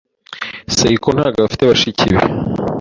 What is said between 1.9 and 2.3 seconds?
be.